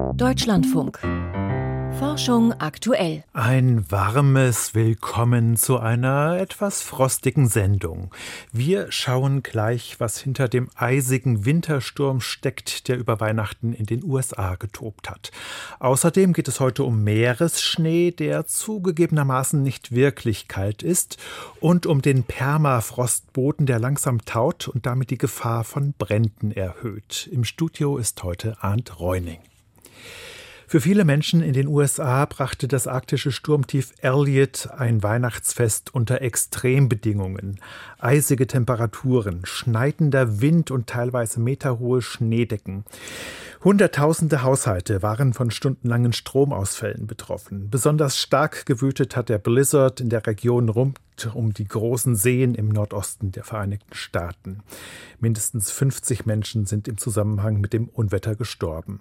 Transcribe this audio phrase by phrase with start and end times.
[0.00, 0.98] Deutschlandfunk.
[1.98, 3.24] Forschung aktuell.
[3.34, 8.10] Ein warmes Willkommen zu einer etwas frostigen Sendung.
[8.52, 14.54] Wir schauen gleich, was hinter dem eisigen Wintersturm steckt, der über Weihnachten in den USA
[14.54, 15.30] getobt hat.
[15.78, 21.18] Außerdem geht es heute um Meeresschnee, der zugegebenermaßen nicht wirklich kalt ist,
[21.60, 27.28] und um den Permafrostboden, der langsam taut und damit die Gefahr von Bränden erhöht.
[27.30, 29.40] Im Studio ist heute Arndt Reuning.
[30.70, 37.58] Für viele Menschen in den USA brachte das arktische Sturmtief Elliott ein Weihnachtsfest unter Extrembedingungen.
[37.98, 42.84] Eisige Temperaturen, schneidender Wind und teilweise meterhohe Schneedecken.
[43.64, 47.68] Hunderttausende Haushalte waren von stundenlangen Stromausfällen betroffen.
[47.68, 51.00] Besonders stark gewütet hat der Blizzard in der Region rund
[51.34, 54.60] um die großen Seen im Nordosten der Vereinigten Staaten.
[55.18, 59.00] Mindestens 50 Menschen sind im Zusammenhang mit dem Unwetter gestorben.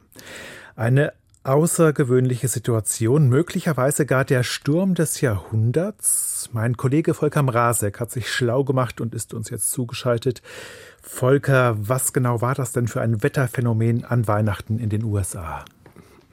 [0.76, 6.50] Eine außergewöhnliche Situation, möglicherweise gar der Sturm des Jahrhunderts.
[6.54, 10.42] Mein Kollege Volker Mrazek hat sich schlau gemacht und ist uns jetzt zugeschaltet.
[11.02, 15.64] Volker, was genau war das denn für ein Wetterphänomen an Weihnachten in den USA?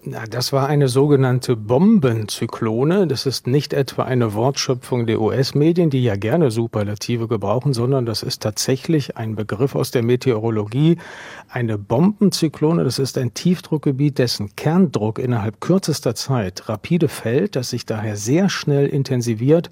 [0.08, 3.08] Na, das war eine sogenannte Bombenzyklone.
[3.08, 8.22] Das ist nicht etwa eine Wortschöpfung der US-Medien, die ja gerne Superlative gebrauchen, sondern das
[8.22, 10.98] ist tatsächlich ein Begriff aus der Meteorologie.
[11.48, 17.84] Eine Bombenzyklone, das ist ein Tiefdruckgebiet, dessen Kerndruck innerhalb kürzester Zeit rapide fällt, das sich
[17.84, 19.70] daher sehr schnell intensiviert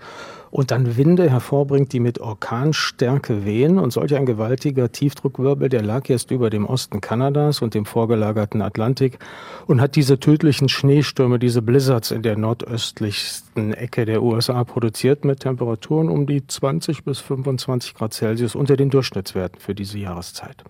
[0.55, 3.77] und dann Winde hervorbringt, die mit Orkanstärke wehen.
[3.81, 8.63] Und solch ein gewaltiger Tiefdruckwirbel, der lag jetzt über dem Osten Kanadas und dem vorgelagerten
[8.63, 9.19] Atlantik
[9.67, 15.41] und hat diese tödlichen Schneestürme, diese Blizzards in der nordöstlichsten Ecke der USA produziert mit
[15.41, 20.63] Temperaturen um die 20 bis 25 Grad Celsius unter den Durchschnittswerten für diese Jahreszeit.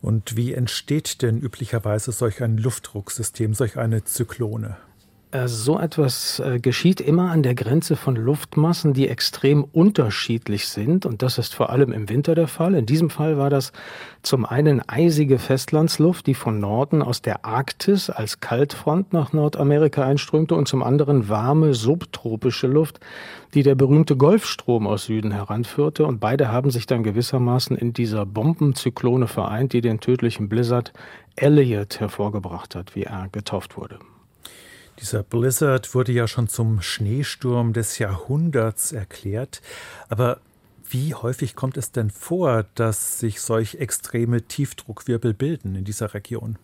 [0.00, 4.78] Und wie entsteht denn üblicherweise solch ein Luftdrucksystem, solch eine Zyklone?
[5.32, 11.06] Äh, so etwas äh, geschieht immer an der Grenze von Luftmassen, die extrem unterschiedlich sind.
[11.06, 12.74] Und das ist vor allem im Winter der Fall.
[12.74, 13.72] In diesem Fall war das
[14.20, 20.54] zum einen eisige Festlandsluft, die von Norden aus der Arktis als Kaltfront nach Nordamerika einströmte
[20.54, 23.00] und zum anderen warme subtropische Luft,
[23.54, 26.04] die der berühmte Golfstrom aus Süden heranführte.
[26.04, 30.92] Und beide haben sich dann gewissermaßen in dieser Bombenzyklone vereint, die den tödlichen Blizzard
[31.36, 33.98] Elliot hervorgebracht hat, wie er getauft wurde.
[35.00, 39.62] Dieser Blizzard wurde ja schon zum Schneesturm des Jahrhunderts erklärt.
[40.08, 40.40] Aber
[40.88, 46.58] wie häufig kommt es denn vor, dass sich solch extreme Tiefdruckwirbel bilden in dieser Region?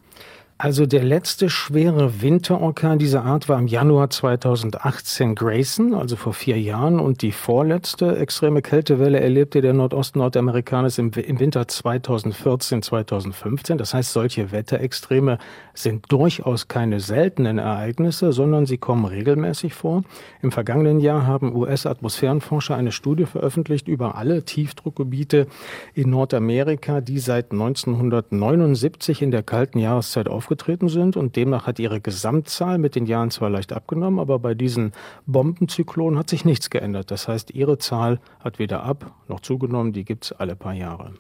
[0.61, 6.61] Also der letzte schwere Winterorkan dieser Art war im Januar 2018 Grayson, also vor vier
[6.61, 6.99] Jahren.
[6.99, 13.79] Und die vorletzte extreme Kältewelle erlebte der Nordosten Nordamerikanis im, Winter 2014, 2015.
[13.79, 15.39] Das heißt, solche Wetterextreme
[15.75, 20.03] sind durchaus keine seltenen Ereignisse, sondern sie kommen regelmäßig vor.
[20.43, 25.47] Im vergangenen Jahr haben US-Atmosphärenforscher eine Studie veröffentlicht über alle Tiefdruckgebiete
[25.95, 31.79] in Nordamerika, die seit 1979 in der kalten Jahreszeit auf aufgetreten sind und demnach hat
[31.79, 34.93] ihre Gesamtzahl mit den Jahren zwar leicht abgenommen, aber bei diesen
[35.27, 37.11] Bombenzyklonen hat sich nichts geändert.
[37.11, 41.13] Das heißt, ihre Zahl hat weder ab noch zugenommen, die gibt es alle paar Jahre.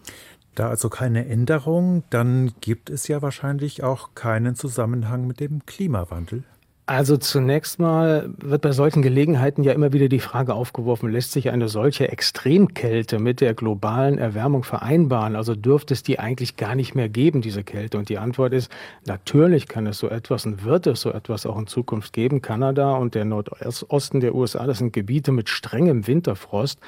[0.54, 6.44] Da also keine Änderung, dann gibt es ja wahrscheinlich auch keinen Zusammenhang mit dem Klimawandel.
[6.88, 11.50] Also zunächst mal wird bei solchen Gelegenheiten ja immer wieder die Frage aufgeworfen, lässt sich
[11.50, 15.36] eine solche Extremkälte mit der globalen Erwärmung vereinbaren?
[15.36, 17.98] Also dürfte es die eigentlich gar nicht mehr geben, diese Kälte?
[17.98, 18.72] Und die Antwort ist,
[19.04, 22.40] natürlich kann es so etwas und wird es so etwas auch in Zukunft geben.
[22.40, 26.80] Kanada und der Nordosten der USA, das sind Gebiete mit strengem Winterfrost.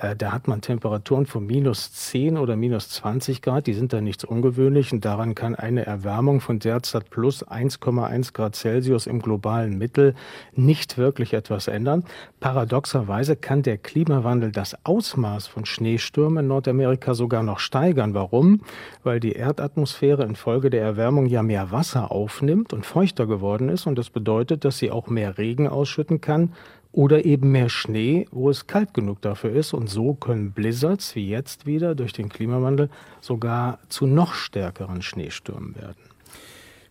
[0.00, 4.00] Äh, da hat man Temperaturen von minus 10 oder minus 20 Grad, die sind da
[4.00, 9.76] nichts ungewöhnlich und daran kann eine Erwärmung von derzeit plus 1,1 Grad Celsius im globalen
[9.76, 10.14] Mittel
[10.54, 12.04] nicht wirklich etwas ändern.
[12.40, 18.14] Paradoxerweise kann der Klimawandel das Ausmaß von Schneestürmen in Nordamerika sogar noch steigern.
[18.14, 18.60] Warum?
[19.02, 23.98] Weil die Erdatmosphäre infolge der Erwärmung ja mehr Wasser aufnimmt und feuchter geworden ist und
[23.98, 26.52] das bedeutet, dass sie auch mehr Regen ausschütten kann,
[26.92, 29.72] oder eben mehr Schnee, wo es kalt genug dafür ist.
[29.72, 32.90] Und so können Blizzards, wie jetzt wieder durch den Klimawandel,
[33.20, 36.02] sogar zu noch stärkeren Schneestürmen werden.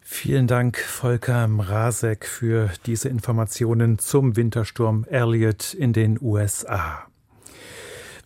[0.01, 7.07] Vielen Dank, Volker Mrazek, für diese Informationen zum Wintersturm Elliott in den USA.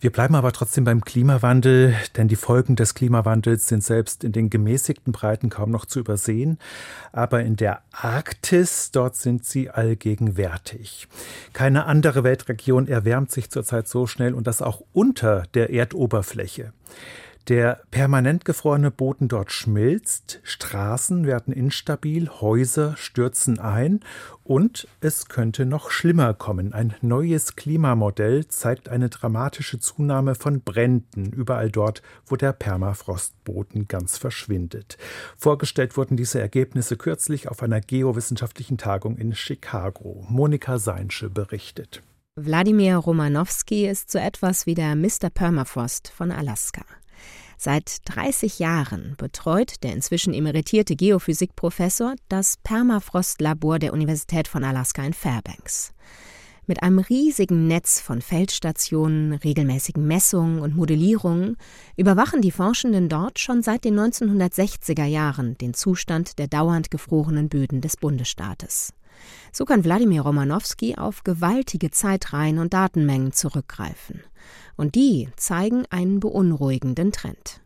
[0.02, 4.50] Wir bleiben aber trotzdem beim Klimawandel, denn die Folgen des Klimawandels sind selbst in den
[4.50, 6.58] gemäßigten Breiten kaum noch zu übersehen.
[7.12, 11.06] Aber in der Arktis, dort sind sie allgegenwärtig.
[11.52, 16.72] Keine andere Weltregion erwärmt sich zurzeit so schnell und das auch unter der Erdoberfläche.
[17.48, 23.98] Der permanent gefrorene Boden dort schmilzt, Straßen werden instabil, Häuser stürzen ein
[24.44, 26.72] und es könnte noch schlimmer kommen.
[26.72, 34.18] Ein neues Klimamodell zeigt eine dramatische Zunahme von Bränden überall dort, wo der Permafrostboden ganz
[34.18, 34.96] verschwindet.
[35.36, 40.24] Vorgestellt wurden diese Ergebnisse kürzlich auf einer geowissenschaftlichen Tagung in Chicago.
[40.28, 42.04] Monika Seinsche berichtet.
[42.36, 45.28] Wladimir Romanowski ist so etwas wie der Mr.
[45.28, 46.82] Permafrost von Alaska.
[47.64, 55.12] Seit 30 Jahren betreut der inzwischen emeritierte Geophysikprofessor das Permafrost-Labor der Universität von Alaska in
[55.12, 55.92] Fairbanks.
[56.66, 61.56] Mit einem riesigen Netz von Feldstationen, regelmäßigen Messungen und Modellierungen
[61.96, 67.80] überwachen die Forschenden dort schon seit den 1960er Jahren den Zustand der dauernd gefrorenen Böden
[67.80, 68.92] des Bundesstaates.
[69.52, 74.24] So kann Wladimir Romanowski auf gewaltige Zeitreihen und Datenmengen zurückgreifen.
[74.76, 77.62] Und die zeigen einen beunruhigenden Trend.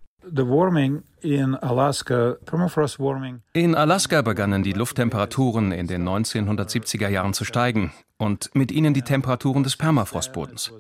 [3.52, 9.02] In Alaska begannen die Lufttemperaturen in den 1970er Jahren zu steigen und mit ihnen die
[9.02, 10.72] Temperaturen des Permafrostbodens.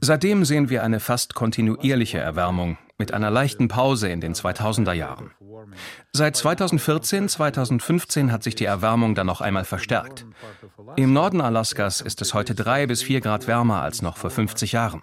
[0.00, 5.32] Seitdem sehen wir eine fast kontinuierliche Erwärmung mit einer leichten Pause in den 2000er Jahren.
[6.12, 10.26] Seit 2014, 2015 hat sich die Erwärmung dann noch einmal verstärkt.
[10.96, 14.72] Im Norden Alaskas ist es heute drei bis vier Grad wärmer als noch vor 50
[14.72, 15.02] Jahren.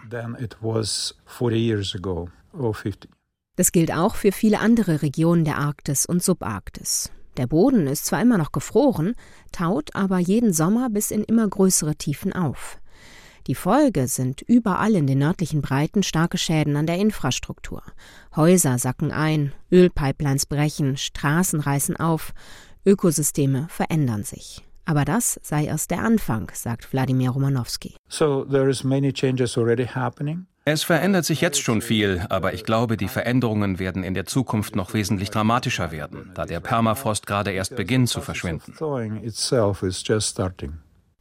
[3.56, 7.10] Das gilt auch für viele andere Regionen der Arktis und Subarktis.
[7.36, 9.14] Der Boden ist zwar immer noch gefroren,
[9.52, 12.78] taut aber jeden Sommer bis in immer größere Tiefen auf.
[13.48, 17.82] Die Folge sind überall in den nördlichen Breiten starke Schäden an der Infrastruktur.
[18.36, 22.32] Häuser sacken ein, Ölpipelines brechen, Straßen reißen auf,
[22.86, 24.62] Ökosysteme verändern sich.
[24.84, 27.94] Aber das sei erst der Anfang, sagt Wladimir Romanowski.
[28.08, 30.46] So there is many changes already happening.
[30.64, 34.76] Es verändert sich jetzt schon viel, aber ich glaube, die Veränderungen werden in der Zukunft
[34.76, 38.72] noch wesentlich dramatischer werden, da der Permafrost gerade erst beginnt zu verschwinden.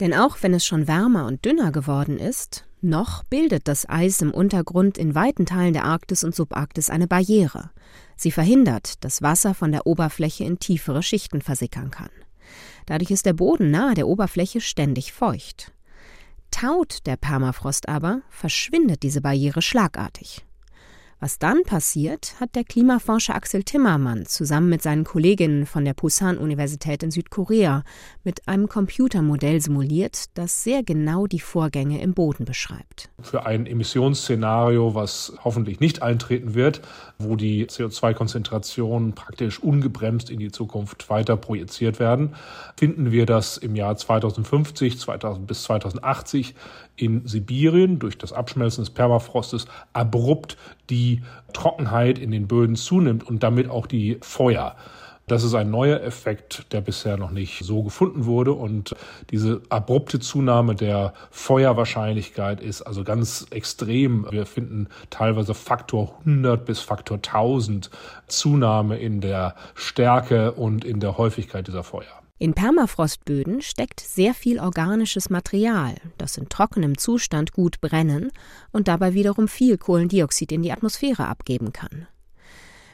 [0.01, 4.31] Denn auch wenn es schon wärmer und dünner geworden ist, noch bildet das Eis im
[4.31, 7.69] Untergrund in weiten Teilen der Arktis und Subarktis eine Barriere.
[8.18, 12.09] Sie verhindert, dass Wasser von der Oberfläche in tiefere Schichten versickern kann.
[12.88, 15.71] Dadurch ist der Boden nahe der Oberfläche ständig feucht.
[16.50, 20.44] Taut der Permafrost aber, verschwindet diese Barriere schlagartig.
[21.23, 27.03] Was dann passiert, hat der Klimaforscher Axel Timmermann zusammen mit seinen Kolleginnen von der Pusan-Universität
[27.03, 27.83] in Südkorea
[28.23, 33.12] mit einem Computermodell simuliert, das sehr genau die Vorgänge im Boden beschreibt.
[33.21, 36.81] Für ein Emissionsszenario, was hoffentlich nicht eintreten wird,
[37.19, 42.33] wo die CO2-Konzentrationen praktisch ungebremst in die Zukunft weiter projiziert werden,
[42.75, 46.56] finden wir, dass im Jahr 2050, 2000 bis 2080
[47.01, 50.57] in Sibirien durch das Abschmelzen des Permafrostes abrupt
[50.89, 51.21] die
[51.53, 54.75] Trockenheit in den Böden zunimmt und damit auch die Feuer.
[55.27, 58.51] Das ist ein neuer Effekt, der bisher noch nicht so gefunden wurde.
[58.51, 58.95] Und
[59.30, 64.27] diese abrupte Zunahme der Feuerwahrscheinlichkeit ist also ganz extrem.
[64.30, 67.89] Wir finden teilweise Faktor 100 bis Faktor 1000
[68.27, 72.20] Zunahme in der Stärke und in der Häufigkeit dieser Feuer.
[72.41, 78.31] In Permafrostböden steckt sehr viel organisches Material, das in trockenem Zustand gut brennen
[78.71, 82.07] und dabei wiederum viel Kohlendioxid in die Atmosphäre abgeben kann.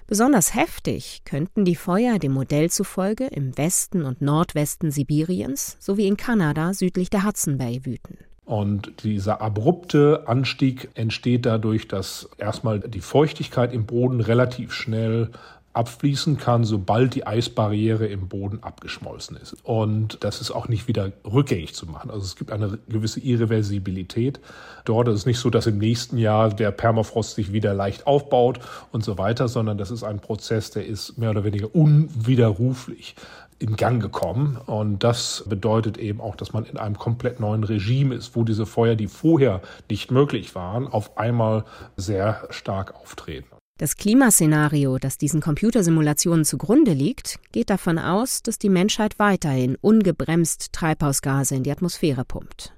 [0.06, 6.18] Besonders heftig könnten die Feuer dem Modell zufolge im Westen und Nordwesten Sibiriens sowie in
[6.18, 8.18] Kanada südlich der Hudson Bay wüten.
[8.44, 15.32] Und dieser abrupte Anstieg entsteht dadurch, dass erstmal die Feuchtigkeit im Boden relativ schnell
[15.78, 19.56] abfließen kann, sobald die Eisbarriere im Boden abgeschmolzen ist.
[19.64, 22.10] Und das ist auch nicht wieder rückgängig zu machen.
[22.10, 24.40] Also es gibt eine gewisse Irreversibilität.
[24.86, 28.60] Dort ist es nicht so, dass im nächsten Jahr der Permafrost sich wieder leicht aufbaut
[28.92, 33.16] und so weiter, sondern das ist ein Prozess, der ist mehr oder weniger unwiderruflich
[33.60, 34.58] in Gang gekommen.
[34.66, 38.66] Und das bedeutet eben auch, dass man in einem komplett neuen Regime ist, wo diese
[38.66, 41.66] Feuer, die vorher nicht möglich waren, auf einmal
[41.96, 43.57] sehr stark auftreten.
[43.78, 50.74] Das Klimaszenario, das diesen Computersimulationen zugrunde liegt, geht davon aus, dass die Menschheit weiterhin ungebremst
[50.74, 52.74] Treibhausgase in die Atmosphäre pumpt.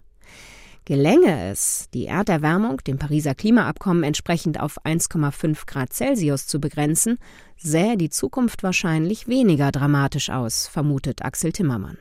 [0.84, 7.18] Gelänge es, die Erderwärmung dem Pariser Klimaabkommen entsprechend auf 1,5 Grad Celsius zu begrenzen,
[7.58, 11.98] sähe die Zukunft wahrscheinlich weniger dramatisch aus, vermutet Axel Timmermann.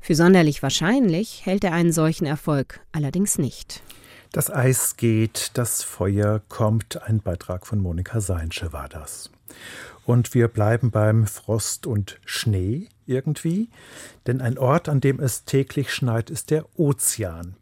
[0.00, 3.82] Für sonderlich wahrscheinlich hält er einen solchen Erfolg allerdings nicht.
[4.32, 7.02] Das Eis geht, das Feuer kommt.
[7.02, 9.32] Ein Beitrag von Monika Seinsche war das.
[10.06, 13.70] Und wir bleiben beim Frost und Schnee irgendwie,
[14.28, 17.56] denn ein Ort, an dem es täglich schneit, ist der Ozean.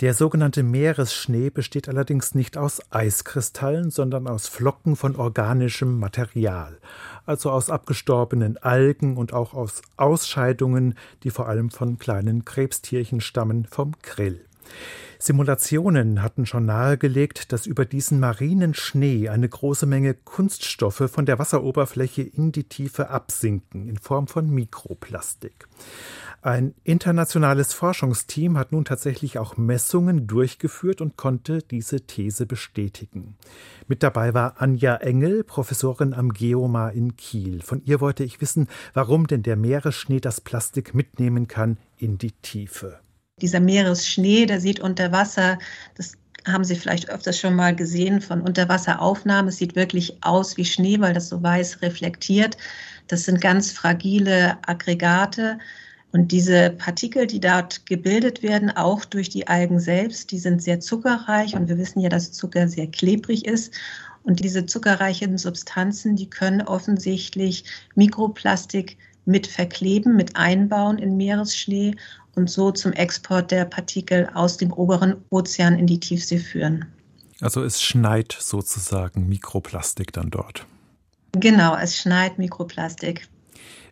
[0.00, 6.78] Der sogenannte Meeresschnee besteht allerdings nicht aus Eiskristallen, sondern aus Flocken von organischem Material,
[7.26, 13.66] also aus abgestorbenen Algen und auch aus Ausscheidungen, die vor allem von kleinen Krebstierchen stammen,
[13.66, 14.46] vom Grill.
[15.20, 21.40] Simulationen hatten schon nahegelegt, dass über diesen marinen Schnee eine große Menge Kunststoffe von der
[21.40, 25.66] Wasseroberfläche in die Tiefe absinken in Form von Mikroplastik.
[26.40, 33.36] Ein internationales Forschungsteam hat nun tatsächlich auch Messungen durchgeführt und konnte diese These bestätigen.
[33.88, 37.60] Mit dabei war Anja Engel, Professorin am Geomar in Kiel.
[37.62, 42.32] Von ihr wollte ich wissen, warum denn der Meeresschnee das Plastik mitnehmen kann in die
[42.32, 43.00] Tiefe.
[43.40, 45.58] Dieser Meeresschnee, der sieht unter Wasser,
[45.96, 46.12] das
[46.46, 49.48] haben Sie vielleicht öfters schon mal gesehen von Unterwasseraufnahmen.
[49.48, 52.56] Es sieht wirklich aus wie Schnee, weil das so weiß reflektiert.
[53.08, 55.58] Das sind ganz fragile Aggregate.
[56.12, 60.80] Und diese Partikel, die dort gebildet werden, auch durch die Algen selbst, die sind sehr
[60.80, 63.74] zuckerreich und wir wissen ja, dass Zucker sehr klebrig ist.
[64.22, 67.64] Und diese zuckerreichen Substanzen, die können offensichtlich
[67.94, 68.96] Mikroplastik
[69.28, 71.94] mit verkleben, mit einbauen in Meeresschnee
[72.34, 76.86] und so zum Export der Partikel aus dem oberen Ozean in die Tiefsee führen.
[77.40, 80.66] Also es schneit sozusagen Mikroplastik dann dort.
[81.32, 83.28] Genau, es schneit Mikroplastik.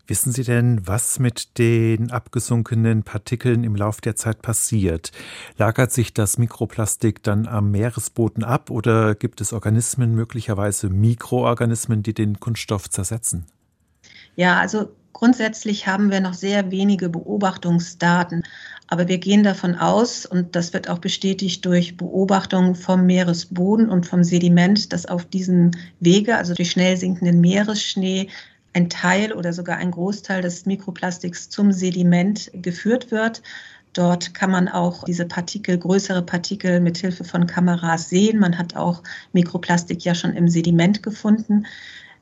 [0.07, 5.11] Wissen Sie denn, was mit den abgesunkenen Partikeln im Laufe der Zeit passiert?
[5.57, 12.13] Lagert sich das Mikroplastik dann am Meeresboden ab oder gibt es Organismen, möglicherweise Mikroorganismen, die
[12.13, 13.45] den Kunststoff zersetzen?
[14.37, 18.43] Ja, also grundsätzlich haben wir noch sehr wenige Beobachtungsdaten.
[18.87, 24.05] Aber wir gehen davon aus, und das wird auch bestätigt durch Beobachtungen vom Meeresboden und
[24.05, 28.29] vom Sediment, dass auf diesem Wege, also durch schnell sinkenden Meeresschnee,
[28.73, 33.41] ein Teil oder sogar ein Großteil des Mikroplastiks zum Sediment geführt wird.
[33.93, 38.37] Dort kann man auch diese Partikel, größere Partikel mit Hilfe von Kameras sehen.
[38.37, 39.01] Man hat auch
[39.33, 41.65] Mikroplastik ja schon im Sediment gefunden.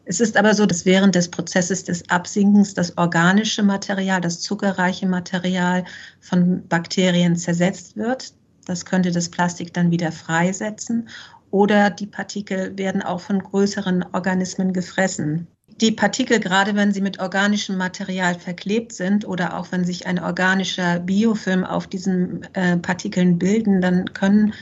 [0.05, 5.07] Es ist aber so, dass während des Prozesses des Absinkens das organische Material, das zuckerreiche
[5.07, 5.83] Material
[6.21, 8.33] von Bakterien zersetzt wird.
[8.65, 11.09] Das könnte das Plastik dann wieder freisetzen.
[11.51, 15.47] Oder die Partikel werden auch von größeren Organismen gefressen
[15.81, 20.19] die Partikel, gerade wenn sie mit organischem Material verklebt sind oder auch wenn sich ein
[20.19, 24.53] organischer Biofilm auf diesen äh, Partikeln bilden, dann können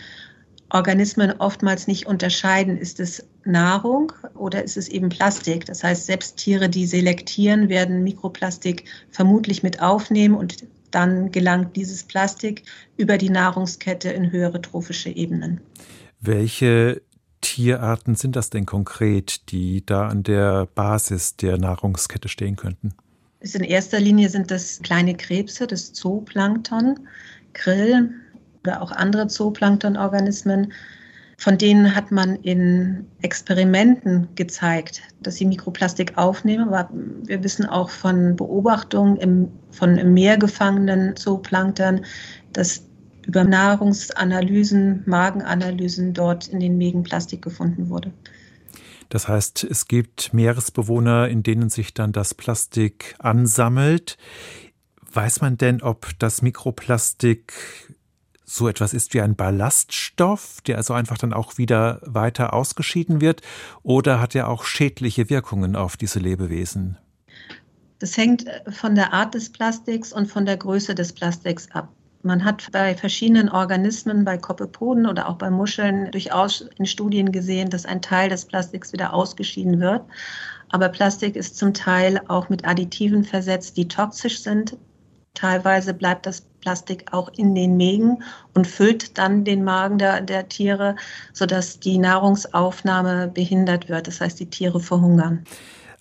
[0.70, 5.66] Organismen oftmals nicht unterscheiden, ist es Nahrung oder ist es eben Plastik.
[5.66, 12.04] Das heißt, selbst Tiere, die selektieren, werden Mikroplastik vermutlich mit aufnehmen und dann gelangt dieses
[12.04, 12.64] Plastik
[12.98, 15.60] über die Nahrungskette in höhere trophische Ebenen.
[16.22, 17.02] Welche
[17.42, 22.94] Tierarten sind das denn konkret, die da an der Basis der Nahrungskette stehen könnten?
[23.42, 27.02] In erster Linie sind das kleine Krebse, das Zooplankton,
[27.52, 28.12] Krill
[28.64, 30.72] oder auch andere Zooplanktonorganismen.
[31.38, 36.70] Von denen hat man in Experimenten gezeigt, dass sie Mikroplastik aufnehmen.
[36.70, 42.06] Aber wir wissen auch von Beobachtungen im, von im Meer gefangenen Zooplankton,
[42.54, 42.84] dass
[43.26, 48.12] über Nahrungsanalysen, Magenanalysen dort in den Mägen Plastik gefunden wurde.
[49.10, 54.18] Das heißt, es gibt Meeresbewohner, in denen sich dann das Plastik ansammelt.
[55.12, 57.54] Weiß man denn, ob das Mikroplastik
[58.54, 63.42] so etwas ist wie ein Ballaststoff, der also einfach dann auch wieder weiter ausgeschieden wird,
[63.82, 66.98] oder hat er auch schädliche Wirkungen auf diese Lebewesen?
[68.00, 71.90] Das hängt von der Art des Plastiks und von der Größe des Plastiks ab.
[72.22, 77.70] Man hat bei verschiedenen Organismen, bei Kopepoden oder auch bei Muscheln durchaus in Studien gesehen,
[77.70, 80.04] dass ein Teil des Plastiks wieder ausgeschieden wird.
[80.70, 84.78] Aber Plastik ist zum Teil auch mit Additiven versetzt, die toxisch sind.
[85.34, 88.24] Teilweise bleibt das Plastik auch in den Mägen
[88.54, 90.96] und füllt dann den Magen der, der Tiere,
[91.34, 94.08] sodass die Nahrungsaufnahme behindert wird.
[94.08, 95.44] Das heißt, die Tiere verhungern.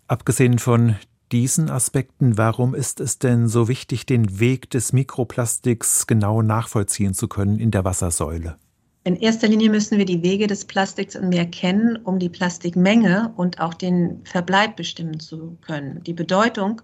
[0.07, 0.97] Abgesehen von
[1.33, 7.27] diesen Aspekten, warum ist es denn so wichtig, den Weg des Mikroplastiks genau nachvollziehen zu
[7.27, 8.57] können in der Wassersäule?
[9.05, 13.33] In erster Linie müssen wir die Wege des Plastiks im Meer kennen, um die Plastikmenge
[13.37, 16.05] und auch den Verbleib bestimmen zu können.
[16.05, 16.83] Die Bedeutung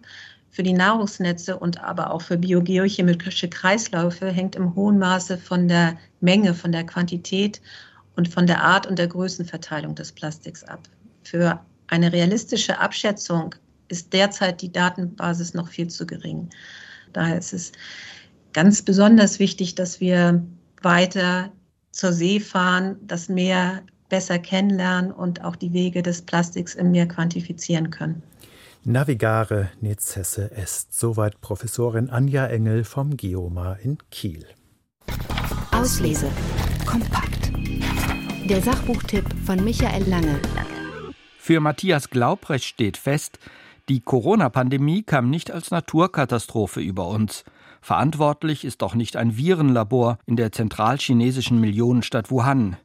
[0.51, 5.97] für die Nahrungsnetze und aber auch für biogeochemische Kreisläufe hängt im hohen Maße von der
[6.21, 7.61] Menge, von der Quantität
[8.17, 10.89] und von der Art und der Größenverteilung des Plastiks ab.
[11.23, 13.55] Für eine realistische Abschätzung
[13.89, 16.49] ist derzeit die Datenbasis noch viel zu gering.
[17.13, 17.73] Daher ist es
[18.53, 20.45] ganz besonders wichtig, dass wir
[20.83, 21.51] weiter
[21.93, 27.07] zur See fahren, das Meer besser kennenlernen und auch die Wege des Plastiks im Meer
[27.07, 28.23] quantifizieren können.
[28.85, 30.93] Navigare necesse est.
[30.93, 34.47] Soweit Professorin Anja Engel vom Geoma in Kiel.
[35.73, 36.31] Auslese.
[36.87, 37.53] Kompakt.
[38.49, 40.41] Der Sachbuchtipp von Michael Lange.
[41.39, 43.39] Für Matthias Glaubrecht steht fest,
[43.89, 47.45] die Corona-Pandemie kam nicht als Naturkatastrophe über uns.
[47.81, 52.77] Verantwortlich ist doch nicht ein Virenlabor in der zentralchinesischen Millionenstadt Wuhan.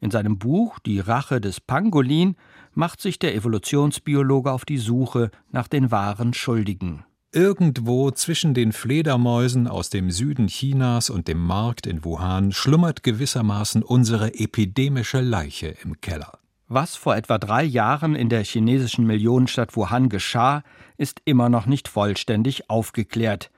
[0.00, 2.36] In seinem Buch Die Rache des Pangolin
[2.74, 7.04] macht sich der Evolutionsbiologe auf die Suche nach den wahren Schuldigen.
[7.32, 13.82] Irgendwo zwischen den Fledermäusen aus dem Süden Chinas und dem Markt in Wuhan schlummert gewissermaßen
[13.82, 16.38] unsere epidemische Leiche im Keller.
[16.68, 20.62] Was vor etwa drei Jahren in der chinesischen Millionenstadt Wuhan geschah,
[20.96, 23.50] ist immer noch nicht vollständig aufgeklärt.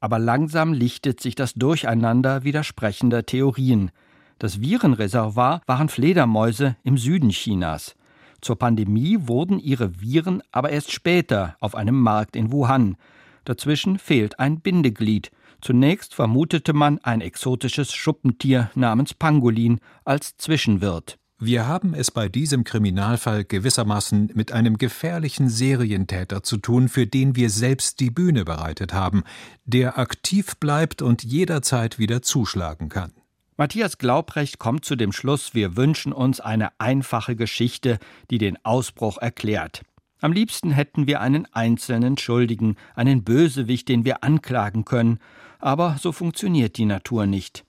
[0.00, 3.92] Aber langsam lichtet sich das Durcheinander widersprechender Theorien.
[4.38, 7.94] Das Virenreservoir waren Fledermäuse im Süden Chinas.
[8.42, 12.96] Zur Pandemie wurden ihre Viren aber erst später auf einem Markt in Wuhan.
[13.44, 15.30] Dazwischen fehlt ein Bindeglied.
[15.60, 21.18] Zunächst vermutete man ein exotisches Schuppentier namens Pangolin als Zwischenwirt.
[21.38, 27.36] Wir haben es bei diesem Kriminalfall gewissermaßen mit einem gefährlichen Serientäter zu tun, für den
[27.36, 29.22] wir selbst die Bühne bereitet haben,
[29.64, 33.12] der aktiv bleibt und jederzeit wieder zuschlagen kann.
[33.62, 39.18] Matthias Glaubrecht kommt zu dem Schluss, wir wünschen uns eine einfache Geschichte, die den Ausbruch
[39.18, 39.82] erklärt.
[40.20, 45.20] Am liebsten hätten wir einen einzelnen Schuldigen, einen Bösewicht, den wir anklagen können,
[45.60, 47.64] aber so funktioniert die Natur nicht.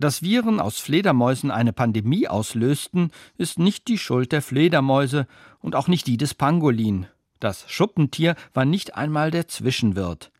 [0.00, 5.28] Dass Viren aus Fledermäusen eine Pandemie auslösten, ist nicht die Schuld der Fledermäuse
[5.60, 7.06] und auch nicht die des Pangolin.
[7.38, 10.32] Das Schuppentier war nicht einmal der Zwischenwirt.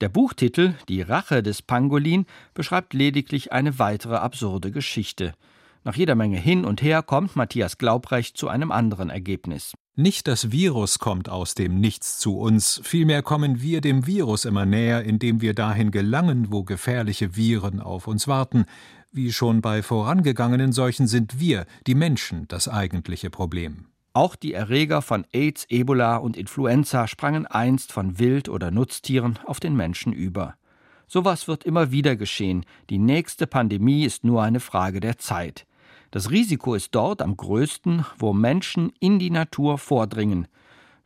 [0.00, 5.34] Der Buchtitel Die Rache des Pangolin beschreibt lediglich eine weitere absurde Geschichte.
[5.84, 9.74] Nach jeder Menge hin und her kommt Matthias Glaubrecht zu einem anderen Ergebnis.
[9.96, 14.66] Nicht das Virus kommt aus dem Nichts zu uns, vielmehr kommen wir dem Virus immer
[14.66, 18.64] näher, indem wir dahin gelangen, wo gefährliche Viren auf uns warten.
[19.12, 23.86] Wie schon bei vorangegangenen Seuchen sind wir, die Menschen, das eigentliche Problem.
[24.16, 29.58] Auch die Erreger von AIDS, Ebola und Influenza sprangen einst von Wild- oder Nutztieren auf
[29.58, 30.54] den Menschen über.
[31.08, 32.64] Sowas wird immer wieder geschehen.
[32.90, 35.66] Die nächste Pandemie ist nur eine Frage der Zeit.
[36.12, 40.46] Das Risiko ist dort am größten, wo Menschen in die Natur vordringen.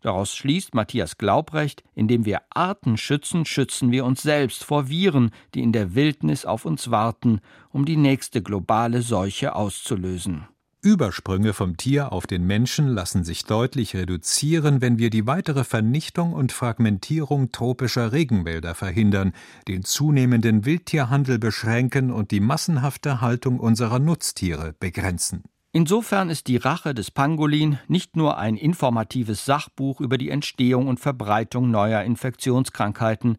[0.03, 5.63] Daraus schließt Matthias Glaubrecht, indem wir Arten schützen, schützen wir uns selbst vor Viren, die
[5.63, 7.41] in der Wildnis auf uns warten,
[7.71, 10.47] um die nächste globale Seuche auszulösen.
[10.81, 16.33] Übersprünge vom Tier auf den Menschen lassen sich deutlich reduzieren, wenn wir die weitere Vernichtung
[16.33, 19.33] und Fragmentierung tropischer Regenwälder verhindern,
[19.67, 25.43] den zunehmenden Wildtierhandel beschränken und die massenhafte Haltung unserer Nutztiere begrenzen.
[25.73, 31.01] Insofern ist die Rache des Pangolin nicht nur ein informatives Sachbuch über die Entstehung und
[31.01, 33.39] Verbreitung neuer Infektionskrankheiten,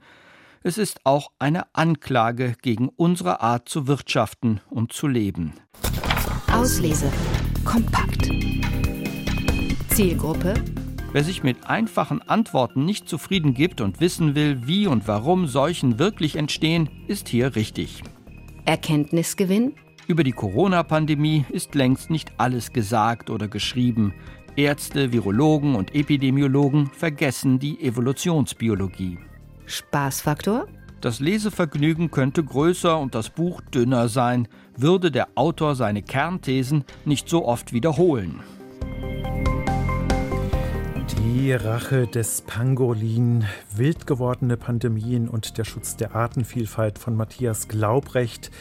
[0.62, 5.54] es ist auch eine Anklage gegen unsere Art zu wirtschaften und zu leben.
[6.60, 7.10] Auslese.
[7.64, 8.30] Kompakt.
[9.88, 10.56] Zielgruppe
[11.14, 16.00] Wer sich mit einfachen Antworten nicht zufrieden gibt und wissen will, wie und warum Seuchen
[16.00, 18.04] wirklich entstehen, ist hier richtig.
[18.66, 19.72] Erkenntnisgewinn
[20.08, 24.14] über die Corona-Pandemie ist längst nicht alles gesagt oder geschrieben.
[24.58, 29.18] Ärzte, Virologen und Epidemiologen vergessen die Evolutionsbiologie.
[29.66, 30.68] Spaßfaktor?
[31.02, 37.30] Das Lesevergnügen könnte größer und das Buch dünner sein, würde der Autor seine Kernthesen nicht
[37.30, 38.42] so oft wiederholen.
[41.18, 48.52] Die Rache des Pangolin, wild gewordene Pandemien und der Schutz der Artenvielfalt von Matthias Glaubrecht.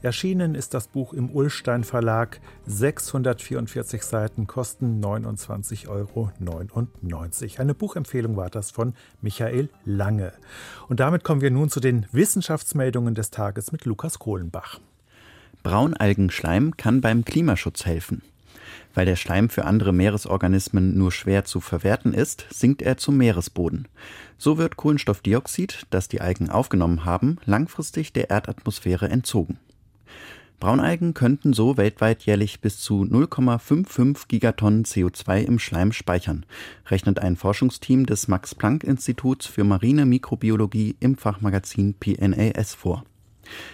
[0.00, 2.40] Erschienen ist das Buch im Ullstein Verlag.
[2.66, 6.30] 644 Seiten kosten 29,99 Euro.
[7.58, 10.32] Eine Buchempfehlung war das von Michael Lange.
[10.88, 14.78] Und damit kommen wir nun zu den Wissenschaftsmeldungen des Tages mit Lukas Kohlenbach.
[15.64, 18.22] Braunalgenschleim kann beim Klimaschutz helfen.
[18.94, 23.88] Weil der Schleim für andere Meeresorganismen nur schwer zu verwerten ist, sinkt er zum Meeresboden.
[24.36, 29.58] So wird Kohlenstoffdioxid, das die Algen aufgenommen haben, langfristig der Erdatmosphäre entzogen.
[30.60, 36.44] Braunalgen könnten so weltweit jährlich bis zu 0,55 Gigatonnen CO2 im Schleim speichern,
[36.86, 43.04] rechnet ein Forschungsteam des Max-Planck-Instituts für marine Mikrobiologie im Fachmagazin PNAS vor.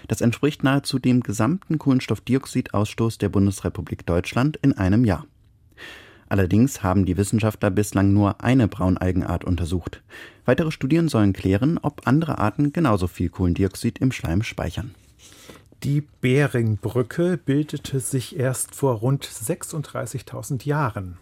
[0.08, 5.26] Das entspricht nahezu dem gesamten Kohlenstoffdioxidausstoß der Bundesrepublik Deutschland in einem Jahr.
[6.28, 10.02] Allerdings haben die Wissenschaftler bislang nur eine Braunalgenart untersucht.
[10.44, 14.94] Weitere Studien sollen klären, ob andere Arten genauso viel Kohlendioxid im Schleim speichern.
[15.84, 21.18] Die Beringbrücke bildete sich erst vor rund 36.000 Jahren.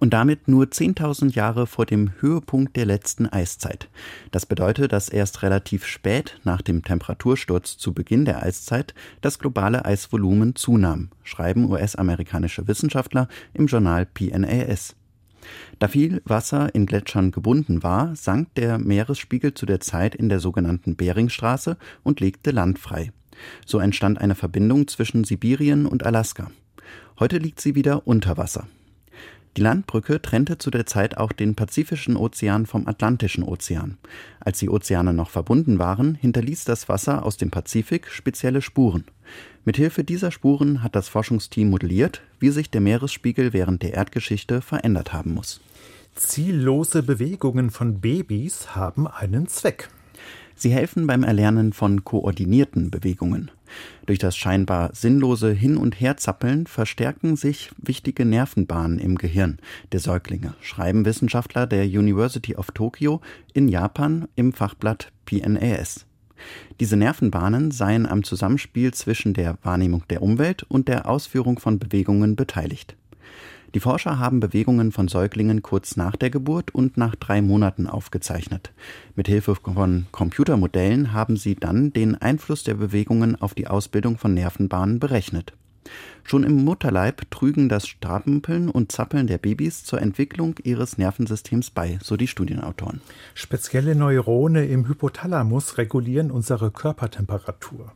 [0.00, 3.88] und damit nur 10.000 Jahre vor dem Höhepunkt der letzten Eiszeit.
[4.30, 9.84] Das bedeutet, dass erst relativ spät nach dem Temperatursturz zu Beginn der Eiszeit das globale
[9.84, 14.94] Eisvolumen zunahm, schreiben US-amerikanische Wissenschaftler im Journal PNAS.
[15.78, 20.38] Da viel Wasser in Gletschern gebunden war, sank der Meeresspiegel zu der Zeit in der
[20.40, 23.12] sogenannten Beringstraße und legte Land frei.
[23.66, 26.50] So entstand eine Verbindung zwischen Sibirien und Alaska.
[27.18, 28.66] Heute liegt sie wieder unter Wasser.
[29.56, 33.98] Die Landbrücke trennte zu der Zeit auch den Pazifischen Ozean vom Atlantischen Ozean.
[34.38, 39.04] Als die Ozeane noch verbunden waren, hinterließ das Wasser aus dem Pazifik spezielle Spuren.
[39.64, 45.12] Mithilfe dieser Spuren hat das Forschungsteam modelliert, wie sich der Meeresspiegel während der Erdgeschichte verändert
[45.12, 45.60] haben muss.
[46.14, 49.88] Ziellose Bewegungen von Babys haben einen Zweck.
[50.60, 53.52] Sie helfen beim Erlernen von koordinierten Bewegungen.
[54.06, 59.58] Durch das scheinbar sinnlose Hin- und Herzappeln verstärken sich wichtige Nervenbahnen im Gehirn
[59.92, 63.20] der Säuglinge, schreiben Wissenschaftler der University of Tokyo
[63.54, 66.06] in Japan im Fachblatt PNAS.
[66.80, 72.34] Diese Nervenbahnen seien am Zusammenspiel zwischen der Wahrnehmung der Umwelt und der Ausführung von Bewegungen
[72.34, 72.96] beteiligt.
[73.74, 78.72] Die Forscher haben Bewegungen von Säuglingen kurz nach der Geburt und nach drei Monaten aufgezeichnet.
[79.14, 84.98] Mithilfe von Computermodellen haben sie dann den Einfluss der Bewegungen auf die Ausbildung von Nervenbahnen
[85.00, 85.52] berechnet.
[86.24, 91.98] Schon im Mutterleib trügen das Strampeln und Zappeln der Babys zur Entwicklung ihres Nervensystems bei,
[92.02, 93.00] so die Studienautoren.
[93.34, 97.92] Spezielle Neurone im Hypothalamus regulieren unsere Körpertemperatur.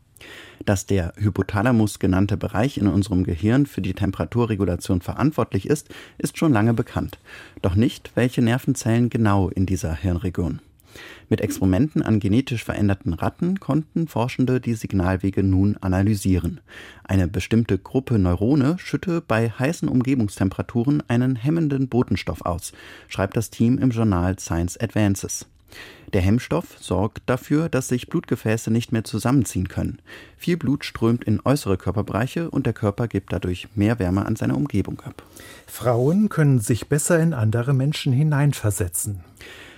[0.65, 6.53] Dass der Hypothalamus genannte Bereich in unserem Gehirn für die Temperaturregulation verantwortlich ist, ist schon
[6.53, 7.19] lange bekannt.
[7.63, 10.61] Doch nicht, welche Nervenzellen genau in dieser Hirnregion.
[11.29, 16.61] Mit Experimenten an genetisch veränderten Ratten konnten Forschende die Signalwege nun analysieren.
[17.05, 22.73] Eine bestimmte Gruppe Neurone schütte bei heißen Umgebungstemperaturen einen hemmenden Botenstoff aus,
[23.09, 25.47] schreibt das Team im Journal Science Advances.
[26.13, 29.99] Der Hemmstoff sorgt dafür, dass sich Blutgefäße nicht mehr zusammenziehen können.
[30.37, 34.55] Viel Blut strömt in äußere Körperbereiche und der Körper gibt dadurch mehr Wärme an seine
[34.55, 35.23] Umgebung ab.
[35.67, 39.21] Frauen können sich besser in andere Menschen hineinversetzen.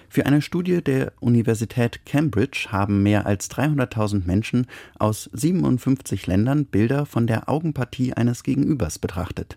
[0.09, 4.67] Für eine Studie der Universität Cambridge haben mehr als 300.000 Menschen
[4.99, 9.57] aus 57 Ländern Bilder von der Augenpartie eines Gegenübers betrachtet.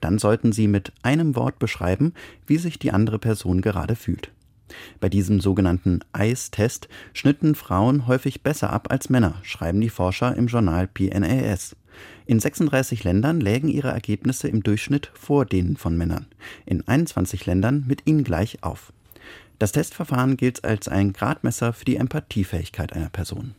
[0.00, 2.12] Dann sollten sie mit einem Wort beschreiben,
[2.46, 4.30] wie sich die andere Person gerade fühlt.
[5.00, 10.46] Bei diesem sogenannten Eis-Test schnitten Frauen häufig besser ab als Männer, schreiben die Forscher im
[10.46, 11.76] Journal PNAS.
[12.26, 16.26] In 36 Ländern lägen ihre Ergebnisse im Durchschnitt vor denen von Männern,
[16.66, 18.92] in 21 Ländern mit ihnen gleich auf.
[19.58, 23.54] Das Testverfahren gilt als ein Gradmesser für die Empathiefähigkeit einer Person.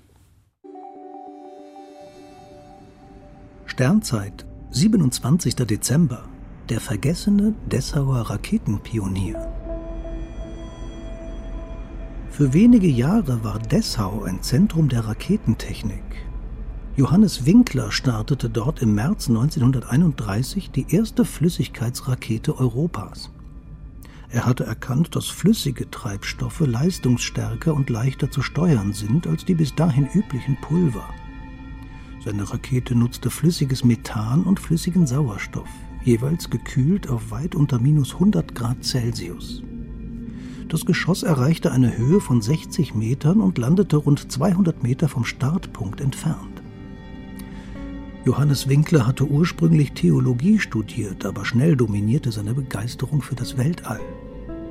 [3.65, 5.55] Sternzeit, 27.
[5.55, 6.29] Dezember.
[6.69, 9.64] Der vergessene Dessauer Raketenpionier.
[12.35, 16.03] Für wenige Jahre war Dessau ein Zentrum der Raketentechnik.
[16.97, 23.31] Johannes Winkler startete dort im März 1931 die erste Flüssigkeitsrakete Europas.
[24.27, 29.73] Er hatte erkannt, dass flüssige Treibstoffe leistungsstärker und leichter zu steuern sind als die bis
[29.73, 31.07] dahin üblichen Pulver.
[32.25, 35.69] Seine Rakete nutzte flüssiges Methan und flüssigen Sauerstoff,
[36.03, 39.63] jeweils gekühlt auf weit unter minus 100 Grad Celsius.
[40.67, 46.01] Das Geschoss erreichte eine Höhe von 60 Metern und landete rund 200 Meter vom Startpunkt
[46.01, 46.61] entfernt.
[48.25, 53.99] Johannes Winkler hatte ursprünglich Theologie studiert, aber schnell dominierte seine Begeisterung für das Weltall.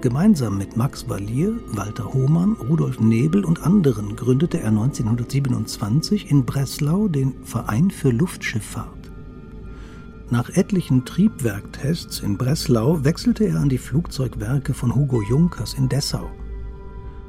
[0.01, 7.07] Gemeinsam mit Max Valier, Walter Hohmann, Rudolf Nebel und anderen gründete er 1927 in Breslau
[7.07, 9.04] den Verein für Luftschifffahrt.
[10.31, 16.31] Nach etlichen Triebwerktests in Breslau wechselte er an die Flugzeugwerke von Hugo Junkers in Dessau.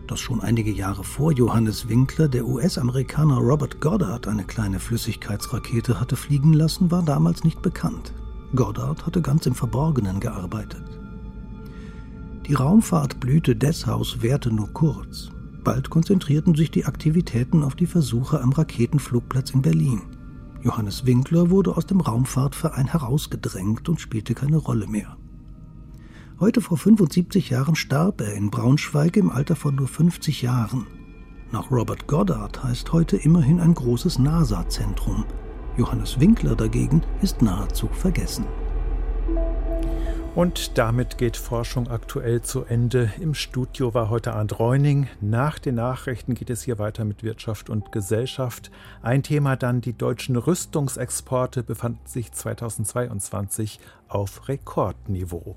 [0.07, 6.15] Dass schon einige Jahre vor Johannes Winkler der US-Amerikaner Robert Goddard eine kleine Flüssigkeitsrakete hatte
[6.15, 8.13] fliegen lassen, war damals nicht bekannt.
[8.55, 10.83] Goddard hatte ganz im Verborgenen gearbeitet.
[12.47, 15.31] Die Raumfahrtblüte Dessaus währte nur kurz.
[15.63, 20.01] Bald konzentrierten sich die Aktivitäten auf die Versuche am Raketenflugplatz in Berlin.
[20.65, 25.15] Johannes Winkler wurde aus dem Raumfahrtverein herausgedrängt und spielte keine Rolle mehr.
[26.39, 30.87] Heute vor 75 Jahren starb er in Braunschweig im Alter von nur 50 Jahren.
[31.51, 35.25] Nach Robert Goddard heißt heute immerhin ein großes NASA-Zentrum.
[35.77, 38.45] Johannes Winkler dagegen ist nahezu vergessen.
[40.35, 43.09] Und damit geht Forschung aktuell zu Ende.
[43.21, 45.07] Im Studio war heute Arndt Reuning.
[45.21, 48.69] Nach den Nachrichten geht es hier weiter mit Wirtschaft und Gesellschaft.
[49.01, 55.55] Ein Thema dann, die deutschen Rüstungsexporte befanden sich 2022 auf Rekordniveau.